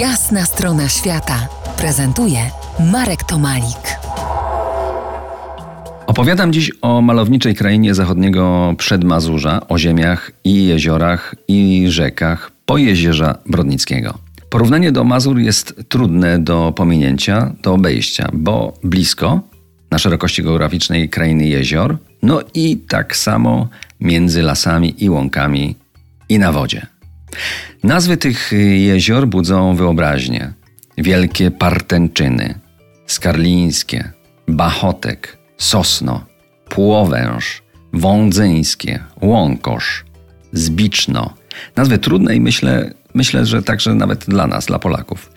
[0.00, 1.48] Jasna strona świata
[1.78, 2.38] prezentuje
[2.92, 3.98] Marek Tomalik.
[6.06, 14.18] Opowiadam dziś o malowniczej krainie zachodniego przedmazurza, o ziemiach i jeziorach i rzekach Pojezierza Brodnickiego.
[14.50, 19.40] Porównanie do Mazur jest trudne do pominięcia, do obejścia, bo blisko,
[19.90, 23.68] na szerokości geograficznej krainy jezior, no i tak samo
[24.00, 25.74] między lasami i łąkami
[26.28, 26.95] i na wodzie.
[27.82, 30.52] Nazwy tych jezior budzą wyobraźnię.
[30.98, 32.54] Wielkie Partęczyny,
[33.06, 34.10] Skarlińskie,
[34.48, 36.26] Bachotek, Sosno,
[36.68, 37.62] Płowęż,
[37.92, 40.04] Wądzyńskie, Łąkosz,
[40.52, 41.34] Zbiczno.
[41.76, 45.30] Nazwy trudne i myślę, myślę, że także nawet dla nas, dla Polaków.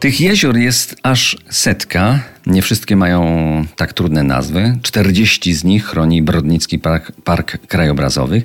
[0.00, 2.20] Tych jezior jest aż setka.
[2.46, 4.78] Nie wszystkie mają tak trudne nazwy.
[4.82, 8.42] 40 z nich chroni Brodnicki Park, Park Krajobrazowy.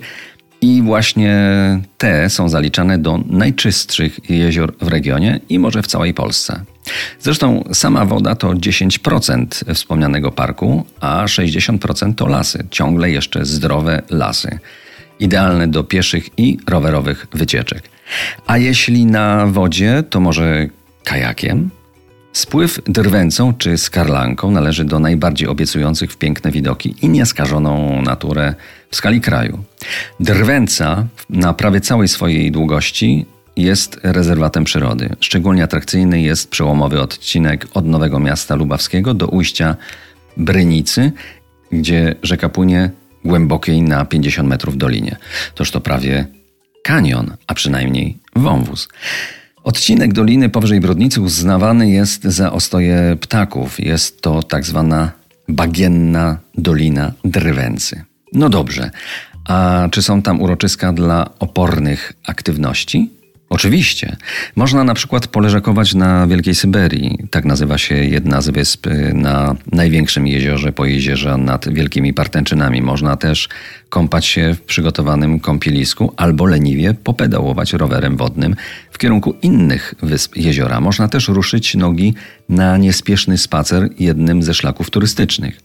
[0.63, 1.35] I właśnie
[1.97, 6.61] te są zaliczane do najczystszych jezior w regionie i może w całej Polsce.
[7.19, 14.59] Zresztą sama woda to 10% wspomnianego parku, a 60% to lasy, ciągle jeszcze zdrowe lasy.
[15.19, 17.89] Idealne do pieszych i rowerowych wycieczek.
[18.47, 20.67] A jeśli na wodzie, to może
[21.03, 21.69] kajakiem?
[22.33, 28.55] Spływ drwęcą czy skarlanką należy do najbardziej obiecujących w piękne widoki i nieskażoną naturę
[28.89, 29.63] w skali kraju.
[30.19, 35.15] Drwęca na prawie całej swojej długości jest rezerwatem przyrody.
[35.19, 39.75] Szczególnie atrakcyjny jest przełomowy odcinek od Nowego Miasta Lubawskiego do ujścia
[40.37, 41.11] Brynicy,
[41.71, 42.91] gdzie rzeka płynie
[43.25, 45.17] głębokiej na 50 metrów dolinie.
[45.55, 46.27] Toż to prawie
[46.83, 48.87] kanion, a przynajmniej wąwóz.
[49.63, 53.79] Odcinek Doliny powyżej Brodnicy uznawany jest za ostoje ptaków.
[53.79, 55.11] Jest to tak zwana
[55.49, 58.03] bagienna Dolina Drwęcy.
[58.33, 58.91] No dobrze,
[59.47, 63.09] a czy są tam uroczyska dla opornych aktywności?
[63.53, 64.15] Oczywiście.
[64.55, 67.17] Można na przykład poleżakować na Wielkiej Syberii.
[67.31, 72.81] Tak nazywa się jedna z wysp na największym jeziorze po jeziorze nad Wielkimi Partęczynami.
[72.81, 73.49] Można też
[73.89, 78.55] kąpać się w przygotowanym kąpielisku albo leniwie popedałować rowerem wodnym
[78.91, 80.81] w kierunku innych wysp jeziora.
[80.81, 82.13] Można też ruszyć nogi
[82.49, 85.59] na niespieszny spacer jednym ze szlaków turystycznych.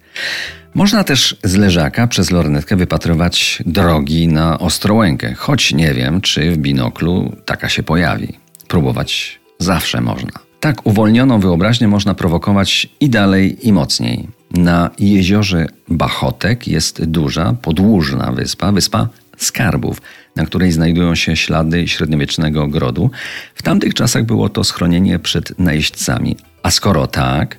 [0.74, 6.58] Można też z leżaka przez lornetkę wypatrywać drogi na Ostrołękę, choć nie wiem, czy w
[6.58, 8.38] binoklu taka się pojawi.
[8.68, 10.30] Próbować zawsze można.
[10.60, 14.28] Tak uwolnioną wyobraźnię można prowokować i dalej, i mocniej.
[14.50, 20.02] Na jeziorze Bachotek jest duża, podłużna wyspa, wyspa skarbów,
[20.36, 23.10] na której znajdują się ślady średniowiecznego ogrodu.
[23.54, 26.36] W tamtych czasach było to schronienie przed najeźdźcami.
[26.62, 27.58] A skoro tak,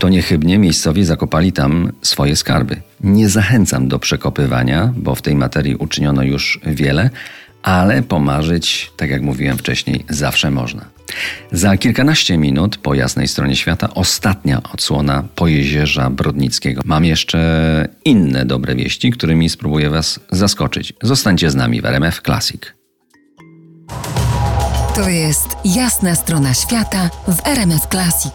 [0.00, 2.76] to niechybnie miejscowi zakopali tam swoje skarby.
[3.00, 7.10] Nie zachęcam do przekopywania, bo w tej materii uczyniono już wiele,
[7.62, 10.84] ale pomarzyć, tak jak mówiłem wcześniej, zawsze można.
[11.52, 16.80] Za kilkanaście minut po jasnej stronie świata ostatnia odsłona Pojezierza Brodnickiego.
[16.84, 20.92] Mam jeszcze inne dobre wieści, którymi spróbuję Was zaskoczyć.
[21.02, 22.62] Zostańcie z nami w RMF Classic.
[24.94, 28.34] To jest jasna strona świata w RMF Classic.